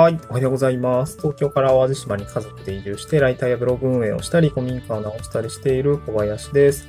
[0.00, 1.18] はい、おはようございます。
[1.18, 6.88] 東京から淡路島に家族で移住して、ライターやブログ運営をしたり、古民家を直したりしている小林です。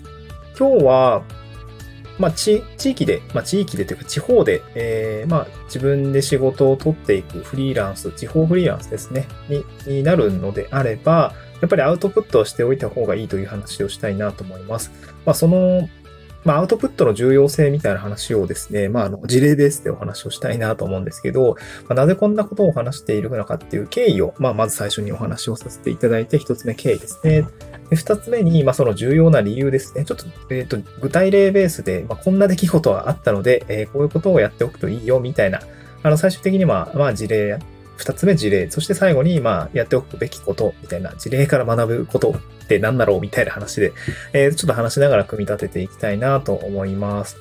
[0.58, 1.24] 今日は、
[2.20, 14.90] まあ、地域で、まあ、地域でというか地方で、えー、まあ、自分で仕事を取っていくフリーランス、地方フリーランスですね、にになるのであれば、やっぱりアウトプットをしておいた方がいいという話をしたいなと思います。
[15.26, 15.90] まあ、その
[16.44, 21.56] まあ、アウトプットの重要性みたいな話をですね、まあ、あの、事例ベースでお話をしたいなと思うんですけど、
[21.88, 27.46] まあ、なぜこんなことを話しているのかっていう経緯を、まあ、まず最初にお話をさせていただいて、一つ目経緯ですね。
[27.92, 30.06] 二つ目に、まあ、その重要な理由ですね。
[30.06, 35.62] ちょっと、えっ、ー、と、具体例ベースで、まあ、こんな出来事はあったので、えー、こういうことをやっておくといいよ、みたいな、
[36.02, 37.60] あの、最終的には、まあ、事例
[38.02, 43.94] 二つ目事例、そして最後に、まあ、やっておくべきこと、みたいな、事例から学ぶことって何だろうみたいな話で、
[44.34, 47.38] えー、ちょっと話しながら組み立てていきたいなと思います。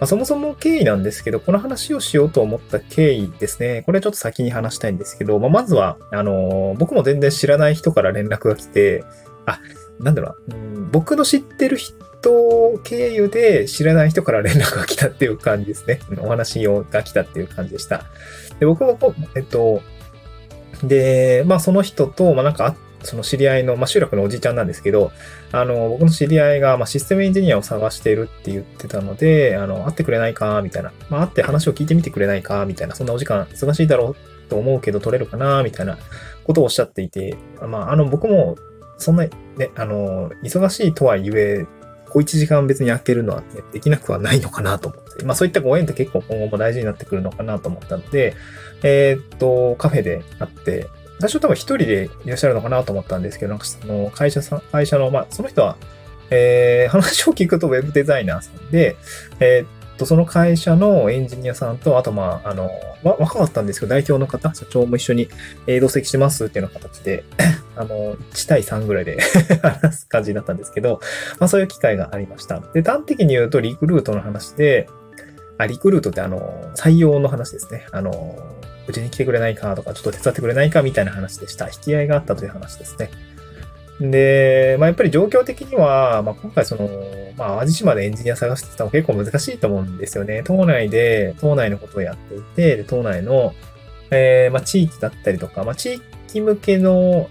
[0.00, 3.82] まあ、そもそも経緯なんですけど、この話をしようと思った経緯ですね。
[3.86, 9.04] これちょっと先に話したいんですけど、まあ、まずは、あのー、僕も全然知らない人から連絡が来て、
[9.46, 9.60] あ、
[10.00, 12.00] なんだろうな、うん、僕の知ってる人
[12.82, 16.00] 経由で知らない人から連絡が来たっていう感じですね。
[16.18, 18.04] お話が来たっていう感じでした。
[18.58, 18.98] で僕も、
[19.36, 19.82] えっと、
[20.82, 25.10] で、まあその人と、まあなんか、その知り合いの、まあ集落のおじいちゃんなんですけど、
[25.52, 30.92] あの、僕の知り合いが、まあシステムエンジニアを探しているって言ってたので、あの、会ってくれないかみたいな。
[31.08, 32.94] まあ会って話を聞いてみてくれないかみたいな。
[32.94, 35.98] そんなお時間忙しいだろうと思うけど取れるかなみたいな
[36.44, 38.56] ことをおっしゃっていて、まああの、僕も、
[38.98, 41.66] そんな、ね、あの、忙しいとはいえ、
[42.10, 45.24] 小1時間別に開けるのは、ね、できなくはないのかなと思って。
[45.24, 48.34] まあそういったご縁って結構今後も大事になってくるのかなと思ったので、
[48.82, 50.88] えー、っと、カフェで会って、
[51.20, 55.76] 最初多分一人でいらっしゃるのかなと思ったんですけど、なんかその会社さん、会社の、まあその人は、
[56.30, 58.96] えー、話を聞くとウェブデザイナーさんで、
[59.40, 62.70] えー、っと、その会社のエンジニアさんと、あとまあ、あの、
[63.02, 65.28] 若かったんですけど、代表の方、社長も一緒に、
[65.80, 67.24] 同席しますっていうような形で、
[67.80, 69.18] あの、1対3ぐらいで
[69.62, 71.00] 話す感じだったんですけど、
[71.38, 72.60] まあそういう機会がありました。
[72.74, 74.88] で、端的に言うとリクルートの話で、
[75.58, 77.86] あ、リクルートってあの、採用の話ですね。
[77.92, 78.38] あの、
[78.88, 81.66] うちに来てくれないかとか、ちょっと手伝ってくれないかみたいな話でした。
[81.66, 83.10] 引き合いがあったという話ですね。
[84.00, 86.88] で、まあ、やっぱり状況的には、まあ、今回その、
[87.36, 90.42] まあ、淡路島でエンジニア探してたの結構難しいと思うんですよね。
[90.42, 93.52] 島内で、島内のことをやっていて、で島内の、
[94.10, 97.28] えー、まあ、地域だったりとか、まあ、地域向けの、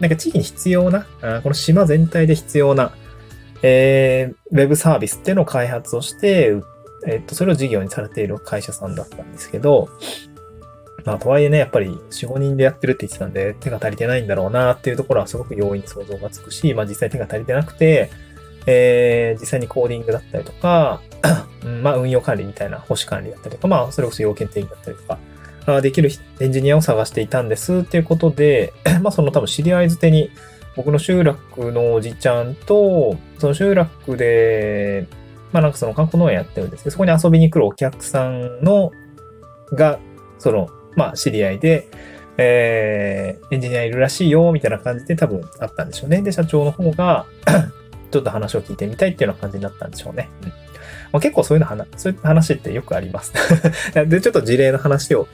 [0.00, 1.06] なんか地域に必要な、
[1.42, 2.92] この島全体で必要な、
[3.62, 6.54] えー、ウェブサービスっていうのを開発をして、
[7.06, 9.88] えっと、それを事業にされている会社さんだったんですけど、
[11.04, 18.10] まあ、とはいえね、やっぱり4、5人でやってるって言ってたんで、手が足りてないんだろうなっていうところはすごく容易に想像がつくし、まあ実際手が足りてなくて、
[18.66, 21.00] えー、実際にコーディングだったりとか、
[21.82, 25.18] まあ運用管理みたいな保守管理だったりとか、まあそれこそ要件定義だったりとか、
[25.74, 30.30] あできるエンジニアを探していたんですっていうことで、 まあその多分知り合い捨てに、
[30.76, 35.06] 僕の集落のおじちゃんと、その集落で、
[35.52, 38.92] まあなんかその観光農園やってるんですけど、そこに遊びに来るお客さんの、
[39.72, 39.98] が、
[40.38, 41.88] その、まあ知り合いで、
[42.36, 46.22] えー、エンジニアいるらしいよ、みたいな感じで多分あったんでしょうね。
[46.22, 47.26] で、社長の方が
[48.10, 50.30] ちょっと話を聞いてみたいっていうような感じになったんでしょうね。
[50.44, 50.67] うん
[51.12, 53.32] まあ、結構そういうの話、そういう話ってよくあります
[54.06, 55.26] で、ちょっと事例の話を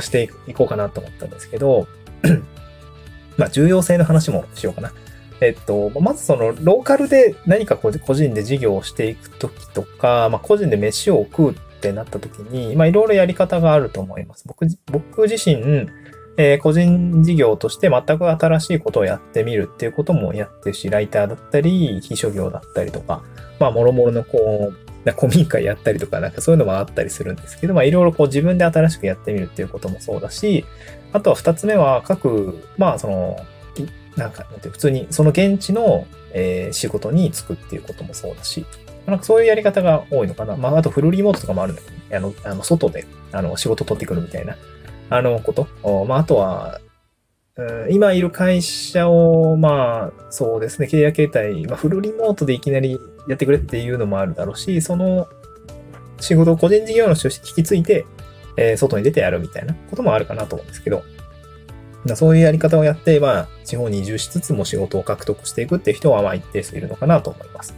[0.00, 1.86] していこうかなと思ったんですけど、
[3.36, 4.92] まあ、重要性の話もしようかな。
[5.40, 14.44] えっと、まずその、ローカルで何かこう個人で事業をしていくときとか、まあ、個人で飯を食うってなったときに、まあ、いろいろやり方があると思います。
[14.46, 15.88] 僕、僕自身、
[16.36, 23.22] えー、個人事業として全く新しいことをやってみるっていうこともやってるし、ライターだったり、非諸業だったりとか、
[23.58, 30.64] まあ、もろもろのこう、古民家やったりとか、なんかそういうのもあったりするんですけど、まあいろいろこう自分で新しくやってみるっていうこともそうだし、
[31.12, 33.36] あとは二つ目は各、まあその、
[34.16, 38.64] なんか、普通にその現地の、えー、仕事に就くっていうこともそうだし、
[39.06, 40.56] なんかそういうやり方が多いのかな。
[40.56, 44.56] まあ、あとフルリモートとかもあるんだけど、ね、あの、あの外で、あの、仕事取ってくるみたいな、
[45.10, 45.66] あのこと。
[46.06, 46.80] まあ、あとは、
[47.90, 55.28] 今いる会社を、まあ、そうですね、契約形態、まあ、フルリモートでいきなりやってくれっていうのもあるだろうし、その
[56.18, 58.06] 仕事を個人事業主として引き継いで、
[58.56, 61.02] えー、外に出てやるみたいなこともあるかなと思うんですけど、
[62.16, 67.74] そういうやり方をやって、まあ、地方に移住しつつも仕事を獲得していくっていう人は、まあ、一定数いるのかなと思います。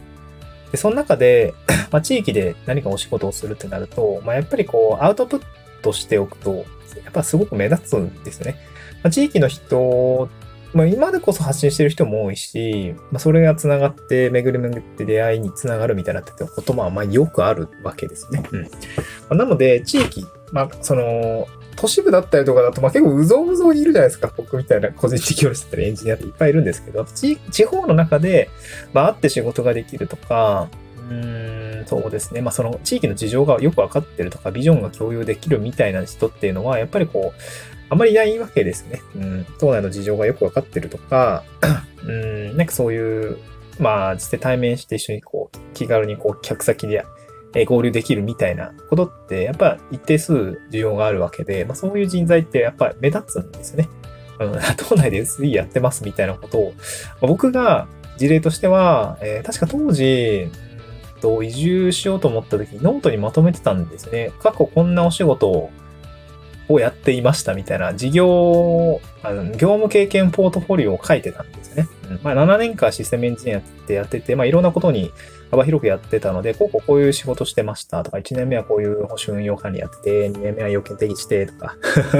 [0.71, 1.53] で、その中で、
[1.91, 5.41] まあ、地域で何かお仕事をするってなると、まあ、やっぱりこう、アウトプッ
[5.81, 6.65] トしておくと、
[7.03, 8.55] やっぱすごく目立つんですよね。
[9.05, 10.29] まあ、地域の人、
[10.73, 18.43] まあ、今でこそ発信してる人も多いし、まあ、それが繋がって、巡り巡って出会いに繋がるみたいなってことも、まあ、よくあるわけですね。
[18.51, 18.67] うん。
[19.29, 24.31] ま、なので、地域、まあ、その、都市部だったりとかだと、まあ結構うぞうぞうにいるじゃないですか。
[24.35, 28.49] 僕みたいな個人事業主だったりエンジニアっていっぱいいるんですけど、地地方の中で、
[28.93, 30.69] まあ会って仕事ができるとか、
[31.09, 32.39] うーん、そうですね。
[32.41, 39.01] まあその地域の事情がよくわかってるとか、ビジョンが共有できるみたいな人っていうのは、やっぱりこう、あまりいないわけですね。
[39.15, 39.45] うん。
[39.59, 41.43] 党内の事情がよくわかってるとか、
[42.05, 43.37] うん、なんかそういう、
[43.79, 47.05] まあ、実際対面して一緒にこう、気軽にこう、客先で
[47.65, 53.87] 合流できるみたいなことって、やっぱ一定数需要があるわけで、まあそういう人材ってやっぱ目立つんですね。
[54.39, 56.73] うん、 島内で SE やってますみたいなことを、
[57.21, 60.49] 僕が事例としては、えー、確か当時、
[61.21, 64.31] と移住しようと思った時にノートにまとめてたんですね。
[64.39, 65.71] 過去こんなお仕事を
[66.67, 71.87] をやっていましたみたいな事業、あの業務経験ポートフォリオを書いてたんですよね。
[72.09, 75.11] うん、まあ、7年間システムエンジニアってやってて、まあ、いろんなことに
[75.51, 81.75] 幅広くやってたので、こうこうこういう仕事してましたとか、1年目はこういう保守運用管理やってて、2年目は要件定義してとか、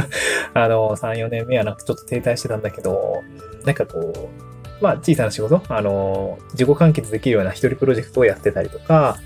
[0.54, 3.24] あの、3、4年目はなんかちょっと停滞してたんだけど、
[3.66, 9.18] なんかこう、まあ小さな仕事、あの、自己完結できるような一人プロジェクトをやってたりとか、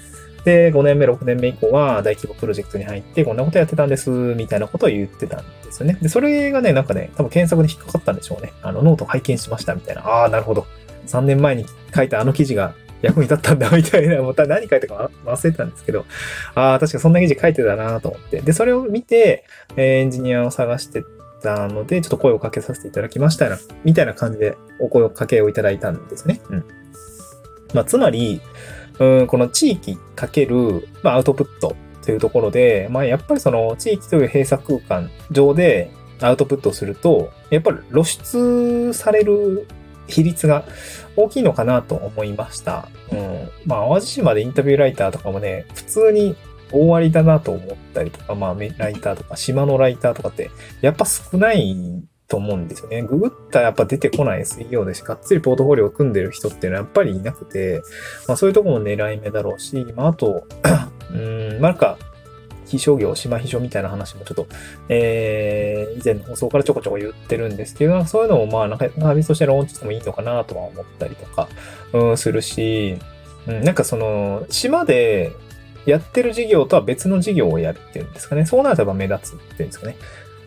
[0.44, 5.98] で、5年目、6年目以降は大規模プロジェクトに入って、こんなことやってたんです、みたいなことを言ってたんですよね。
[6.02, 8.54] で、それがね、なんかね、多分検索で引っかかったんでしょうね。
[8.62, 10.02] あの、ノート拝見しました、みたいな。
[10.02, 10.66] ああ、なるほど。
[11.08, 11.66] 3年前に
[11.96, 16.06] 書いたあの記事が役に立ったんだ、みたいな、また何書いたか忘れてたんですけど、
[16.56, 18.42] ああ、確かそんな記事書いてたなと思って。
[18.42, 19.46] で、それを見て、
[19.78, 21.04] エンジニアを探して
[21.42, 23.50] たので、ちょっと声をかけさせていただきました
[23.84, 26.42] みたいな感じでお声をかけをいただいたんですね。
[26.50, 26.66] うん。
[27.74, 28.42] まあ、つまり、
[29.00, 35.92] うん、この地域かける、まあ、アウトプットというところで、まあ、やっぱりその地域という閉鎖空間上で
[36.22, 39.68] アウトプットすると、やっぱり露出される
[40.08, 40.66] 比率が
[41.16, 42.90] 大きいのかなと思いました。
[43.12, 43.50] うん。
[43.66, 46.36] まあ、淡路島でインタビューライターとかもね、普通に
[46.72, 50.50] 大ありだなと思ったりとか、まあ、ライターとか、島のライターとかって、
[50.82, 53.02] やっぱ少ないと思うんですよね。
[53.02, 57.82] ググったらやっぱ出てこない SEO でし、がっつりポートフォリオを組んでる人っていうのはやっぱりいなくて、
[58.28, 60.46] まあそういうとこも狙い目だろうし、まああと、
[61.12, 61.98] うん、なんか、
[62.68, 64.48] 非商業、島秘書みたいな話もちょっと、
[64.90, 71.50] えー、以前の放送からちょこちょこ言ってるんですけど、そういうのもまあ、なんか、サービスとしてローンチしてもいいのかなとは思ったりとか、
[71.94, 73.00] うん、するし、
[73.48, 75.32] うん、なんかその、島で
[75.88, 78.46] やってる事業とは別の事業をやるっていうんですかね。
[78.46, 79.96] そうなるとやっぱ目立つっていうんですかね。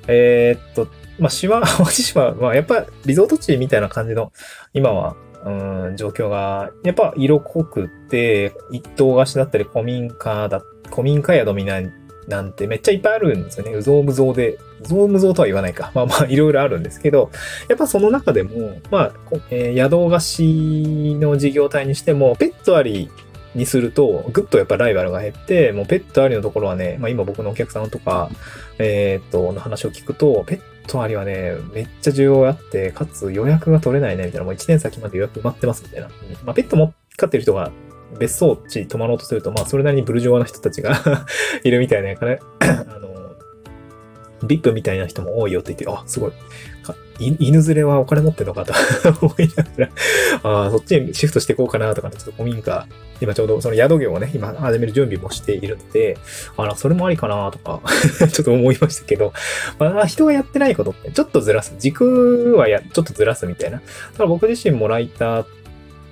[0.06, 0.86] えー、っと、
[1.18, 4.32] まあ、島、 淡路島は、やっぱリゾート地みたいな感じの、
[4.72, 11.90] 今は、うん、状況が、やっぱ色濃くて、一棟貸しだったり、古民家だ、古民家宿みたい
[12.28, 13.72] なんてめっちゃいっぱいあるんですよね。
[13.72, 15.90] うぞうむぞうで、うぞうむぞうとは言わないか。
[15.94, 17.30] まあまあ、いろいろあるんですけど、
[17.68, 19.12] やっぱその中でも、まあ、
[19.50, 23.10] えー、宿貸しの事業体にしても、ペットあり
[23.54, 28.30] にすると、ぐっとやっぱライバルが減って、もうペットありのところはね、まあ今僕のお客さんとか、
[28.78, 36.08] えー、っと、の話を聞くと、ペットありはね、めっちゃ需要があって、かつ予約が取れないね、みたいな、もう1年先まで予約埋まってます、みたいな。
[36.44, 37.70] まあペットも飼ってる人が
[38.18, 40.98] 別荘地泊まろうとすると、まあそれなりにブルジョワな人たちが
[41.64, 42.18] いるみたいな、ね、
[42.60, 43.11] あの、
[44.46, 46.32] ビップみたいな人も多いよって言って、あ、すごい。
[47.18, 48.72] 犬連れはお金持ってるのかと
[49.24, 49.88] 思いながら
[50.42, 52.86] ああ、そっちにシフトしていこうかなとか、ね、ちょっと古民家、
[53.20, 56.18] 今ちょうどその宿業をね、今始める準備もしているので、
[56.56, 57.80] あら、それもありかなとか
[58.32, 59.32] ちょっと思いましたけど、
[59.78, 61.74] まあ、人がやってないことってちょっとずらす。
[61.78, 63.80] 軸はや、ちょっとずらすみたいな。
[64.14, 65.46] ただ僕自身もライターっ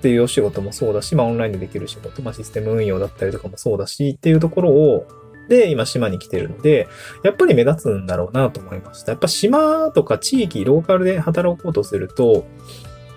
[0.03, 5.07] ていうお仕事もそうだし、まあオンラインでできる仕事、まあシステム運用だったりとかもそうだしっていうところを、
[5.51, 6.89] で、今島に来てるので、
[7.25, 9.11] やっぱり目立つんだろうなと思いました。
[9.11, 12.47] やっぱ島とか地域、ローカルで働こうとすると、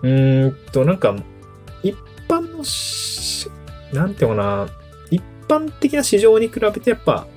[0.01, 1.15] うーんと、なんか、
[1.83, 1.95] 一
[2.27, 2.63] 般の
[3.93, 4.67] なんていうかな、
[5.11, 7.27] 一般的な市場に比べてやっぱ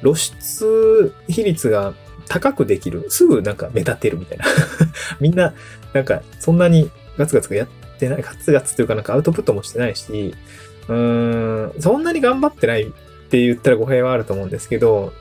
[0.00, 1.92] 露出比率が
[2.26, 3.04] 高くできる。
[3.10, 4.46] すぐなんか目立てるみたいな。
[5.20, 5.52] みんな、
[5.92, 10.34] なんかそんなにガツガツやってない、ガツガツというかなんかアウトプットもしてないし、
[10.88, 12.90] うーん、そんなに頑張ってない
[13.28, 15.12] って言ったら語弊はあると思うんですけど、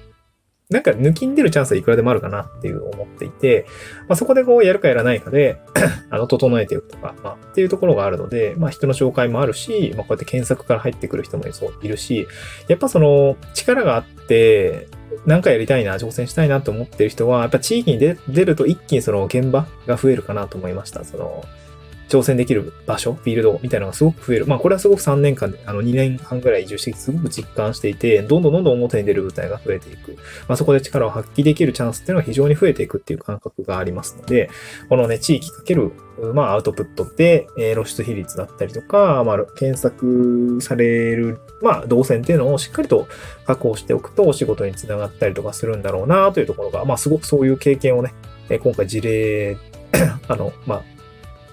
[0.70, 3.66] なんか抜きん出るチャンスはいくらでもあるかなっていう思っていて、
[4.08, 5.62] まあ、そこでこうやるかやらないかで
[6.10, 11.46] あの、整えていくとか、まあ、っていうところがあるので、まあ、人の紹介もあるし、まあ、こうやって検索から入ってくる人も
[11.82, 12.28] いるし、
[12.68, 14.88] やっぱその、力があって、
[15.26, 21.06] なんかやりたいな、挑戦したいなと思ってる人は、やっぱ地域に出ると一気にその現場が増えるかなと思いました。
[21.06, 21.46] その、
[22.08, 24.48] 挑戦できる場所、フィールドみたいなのがすごく増える。
[24.48, 30.16] まあこれはすごく3年間で、あの2年半ぐらい移住してすごく実感していて、どんどんどんどん表に出る舞台が増えていく。
[30.48, 34.50] まあそこで力を発揮できるチャンスっていうのが非常に増えていくっていう感覚がありますので、
[34.90, 35.92] このね、地域かける、
[36.34, 43.08] まあアウトプットで、えー、露出比率だったりとか、まあ検索される、まあ動線っていうのをしっかりと
[43.46, 48.14] 確保しておくとお仕事につながったりとかするんだろうなというところが、まあすごくそういう経験をね、
[48.50, 49.58] 今回事例
[50.28, 50.97] あの、まあ、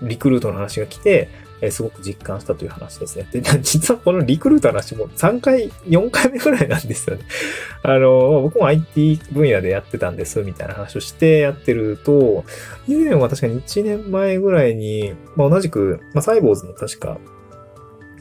[0.02, 1.28] リクルートの話が来て、
[1.60, 3.26] え、すごく実感したという話ですね。
[3.32, 7.22] で、 実はこのリクルートの話も3回、4回目ぐらいなんですよね。
[7.82, 12.44] あの、僕も IT 分野でやってたんです、みたいな話をしてやってると、
[12.86, 17.18] 以前は確かに1年前ぐらいに、まあ、同じく、まあ、サイボーズの確か、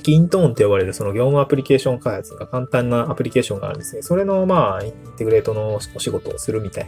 [0.04, 4.02] キントーンって呼ばれるその業務アプリケーション開発が簡単なアプリケーションがあるんですね。
[4.02, 6.88] それのまあ、インテグレートのお仕事をするみたい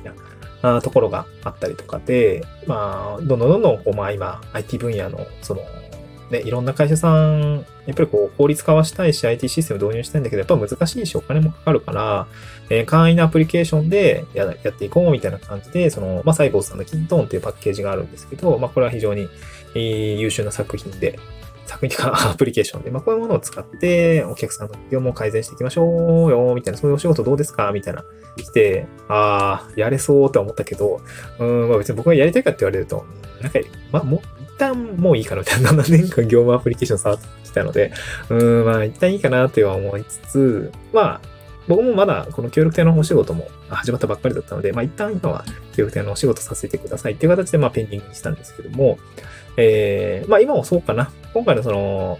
[0.61, 5.61] なところがあったりとかで、まあ、どんどんどんどん、こう、まあ今、IT 分野の、その、
[6.31, 12.27] ね、いろんな会社さん、やっぱりこう、効率化はしたいし、IT システム導入したいんだけど、やっぱ難しいし、お金もかかるから、
[12.69, 19.29] えー、簡易なアプリケーションでややっていこうみたいな感じで、その、まあ、サイボーズさんのキントーンっていうパッケージがあるんですけど、まあ、これは非常に、
[19.75, 21.19] えー、優秀な作品で、
[21.65, 28.03] 作品かアプリケーションで、まあ、こういうものを使って、お客さんの業務を改善していきましょうよ、みたいな、そういうお仕事どうですかみたいな、
[28.37, 31.01] 来て、ああ、やれそうとは思ったけど、
[31.39, 33.05] うん、まあ別に僕がやりたいかって言われると、
[33.41, 33.59] なんか、
[33.91, 37.91] まあもう、一旦もういいかなみたいな、7年間業務アプリケーション触ってきたので、
[38.29, 41.21] うん、まあ一旦いいかなとは思いつつ、まあ、
[41.67, 45.45] 僕もまだこの協力隊のお仕事も始まったばっかりだったので、まあ一旦今は
[45.75, 48.99] 協力隊のお仕事させてくださいっていう形でまあペンディングにしたんですけども、
[49.57, 51.11] えー、まあ今もそうかな。
[51.33, 52.19] 今回のその、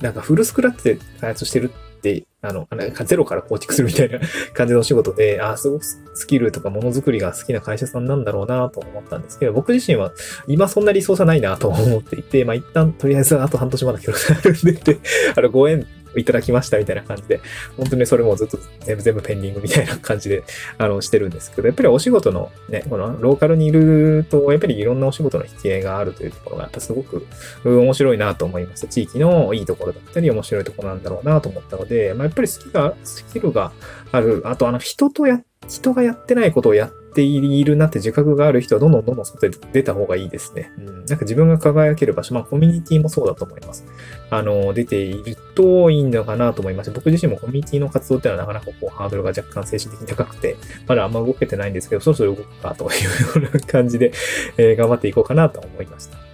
[0.00, 4.18] なんかフルスクラッチで開発してるって、あの、なんかゼロから構築するみたいな
[4.52, 10.12] 感じのお仕事で、ああ、すごくスキルとかものづくりが好きな会社さんなんだろうなと思ったんですけど、僕自身は
[10.48, 14.98] 今そんな理想じゃないなと思っていて、まあ一旦とりあえずあと半年まだ記録されるんでって、
[15.36, 15.86] あの、ご縁
[16.16, 17.40] いただきましたみたいな感じで、
[17.76, 20.44] 本当にそれもずっと全部全部ペンディングみたいな感じで、
[20.78, 27.26] あの、してるんですけど、やっぱりお仕事のね、このローカルにいると、やっぱりいろんなお仕事の引き合いがあるというところが、やっぱすごく
[27.64, 28.88] 面白いなと思いました。
[28.88, 33.72] 地域のいいところだったり、面白いところなんだろうなと思ったので、まあ、やっぱり好きが、スキルが
[34.10, 34.42] ある。
[34.44, 40.72] あと、あの、人とや、人がやってないことをやってているなって自覚がある人はどんどんどんどん外に出た方がいいですね。
[40.78, 40.86] うん。
[40.86, 43.84] なんか自分が輝ける場所、まあコミュニティもそうだと思います。
[44.30, 46.90] あの、出ているといいのかなと思います。
[46.90, 54.12] 僕自身もコミュニティの活動っていうのはなかなかこうハードルが若干精神的に高くて、まだあんま動けてないんですけど、そろそろ動くかというような感じで、
[54.56, 56.31] えー、頑張っていこうかなと思いました。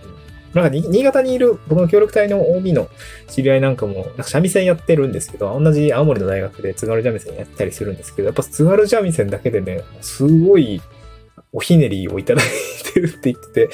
[0.55, 2.89] なんか新潟にいる僕の協力隊の OB の
[3.29, 10.81] 知り合いなんかも、なんか三味線やってるんですけど、同じ青森の大学で津軽三味線やったりするんですけど、やっぱ津軽三味線だけでね、すごい
[11.53, 12.47] おひねりをいただい
[12.93, 13.71] てるって言ってて、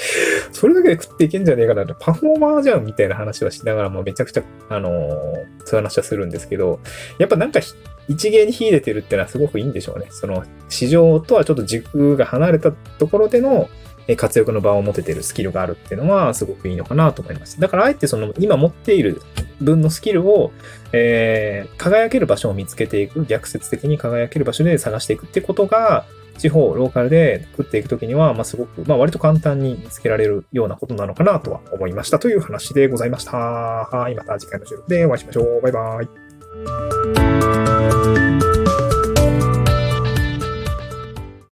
[0.53, 5.37] それだけで食っていけんじゃねえかなって、パフォーマーじゃんみたいな話はしながらもめちゃくちゃ、あのー、そうい
[5.73, 6.81] う話はするんですけど、
[7.19, 7.61] やっぱなんか
[8.09, 10.07] 一芸に秀でてるってのはすごくいいんでしょうね。
[10.11, 13.69] その市場とはちょっと軸が離れたところでの
[14.17, 17.61] 活躍の場を持ててるスキルがあるっていうのはすごくいいのかなと思います。
[17.61, 19.23] だからあえてその今持っている
[19.61, 20.53] 分のスキルを、
[20.93, 26.05] えー、輝ける場所を見つけていく、逆説的に輝ける場所で探していくってことが、
[26.39, 33.37] 地方、ローカルで食っていくときには、まあ、すごく、まあ、割と簡単に見つけられるようなことなのかなとは思いましたという話でございました。
[33.37, 35.61] はい、また次回の収録でお会いしましょう。
[35.63, 37.34] バイバイ。